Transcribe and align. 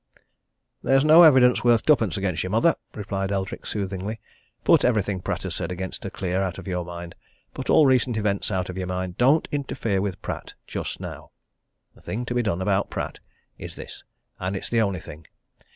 "There 0.81 0.97
is 0.97 1.05
no 1.05 1.21
evidence 1.21 1.63
worth 1.63 1.85
twopence 1.85 2.17
against 2.17 2.41
your 2.41 2.49
mother!" 2.49 2.73
replied 2.95 3.31
Eldrick 3.31 3.67
soothingly. 3.67 4.19
"Put 4.63 4.83
everything 4.83 5.17
that 5.17 5.23
Pratt 5.25 5.43
has 5.43 5.53
said 5.53 5.71
against 5.71 6.03
her 6.03 6.09
clear 6.09 6.41
out 6.41 6.57
of 6.57 6.67
your 6.67 6.83
mind. 6.83 7.13
Put 7.53 7.69
all 7.69 7.85
recent 7.85 8.17
events 8.17 8.49
out 8.49 8.67
of 8.67 8.79
your 8.79 8.87
mind! 8.87 9.19
Don't 9.19 9.47
interfere 9.51 10.01
with 10.01 10.19
Pratt 10.23 10.55
just 10.65 10.99
now. 10.99 11.29
The 11.93 12.01
thing 12.01 12.25
to 12.25 12.33
be 12.33 12.41
done 12.41 12.63
about 12.63 12.89
Pratt 12.89 13.19
is 13.59 13.75
this 13.75 14.03
and 14.39 14.55
it's 14.55 14.71
the 14.71 14.81
only 14.81 15.01
thing. 15.01 15.27